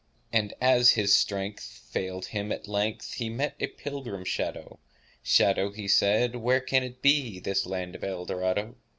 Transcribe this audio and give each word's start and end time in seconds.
And, 0.33 0.55
as 0.59 0.93
his 0.93 1.13
strength 1.13 1.61
Failed 1.91 2.25
him 2.25 2.51
at 2.51 2.67
length, 2.67 3.13
He 3.17 3.29
met 3.29 3.53
a 3.59 3.67
pilgrim 3.67 4.25
shadow— 4.25 4.79
"Shadow," 5.21 5.71
said 5.85 6.31
he, 6.31 6.37
"Where 6.37 6.59
can 6.59 6.81
it 6.81 7.03
be— 7.03 7.39
This 7.39 7.67
land 7.67 7.93
of 7.93 8.03
Eldorado?" 8.03 8.77